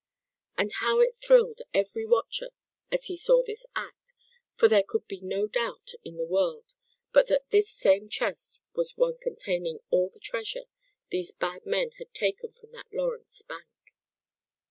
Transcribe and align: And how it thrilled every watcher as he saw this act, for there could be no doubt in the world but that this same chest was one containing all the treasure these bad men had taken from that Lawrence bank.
And 0.57 0.73
how 0.79 0.99
it 0.99 1.15
thrilled 1.15 1.61
every 1.75 2.07
watcher 2.07 2.49
as 2.91 3.05
he 3.05 3.15
saw 3.15 3.43
this 3.43 3.67
act, 3.75 4.15
for 4.55 4.67
there 4.67 4.81
could 4.81 5.07
be 5.07 5.21
no 5.21 5.45
doubt 5.45 5.91
in 6.03 6.15
the 6.17 6.25
world 6.25 6.73
but 7.13 7.27
that 7.27 7.51
this 7.51 7.69
same 7.69 8.09
chest 8.09 8.61
was 8.73 8.97
one 8.97 9.19
containing 9.19 9.79
all 9.91 10.09
the 10.09 10.19
treasure 10.19 10.65
these 11.11 11.31
bad 11.31 11.67
men 11.67 11.91
had 11.99 12.11
taken 12.15 12.51
from 12.51 12.71
that 12.71 12.91
Lawrence 12.91 13.43
bank. 13.43 13.93